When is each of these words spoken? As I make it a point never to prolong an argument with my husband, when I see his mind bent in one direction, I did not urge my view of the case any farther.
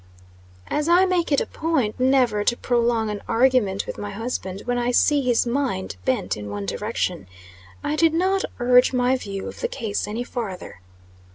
As 0.65 0.89
I 0.89 1.05
make 1.05 1.31
it 1.31 1.39
a 1.41 1.45
point 1.45 1.99
never 1.99 2.43
to 2.43 2.57
prolong 2.57 3.11
an 3.11 3.21
argument 3.27 3.85
with 3.85 3.99
my 3.99 4.09
husband, 4.09 4.63
when 4.65 4.79
I 4.79 4.89
see 4.89 5.21
his 5.21 5.45
mind 5.45 5.95
bent 6.05 6.35
in 6.35 6.49
one 6.49 6.65
direction, 6.65 7.27
I 7.83 7.95
did 7.95 8.15
not 8.15 8.43
urge 8.59 8.93
my 8.93 9.15
view 9.15 9.47
of 9.47 9.59
the 9.59 9.67
case 9.67 10.07
any 10.07 10.23
farther. 10.23 10.79